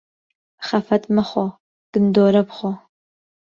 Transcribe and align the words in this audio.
خەفەت 0.67 1.03
مەخۆ، 1.15 1.45
گندۆره 1.93 2.41
بخۆ. 2.47 2.71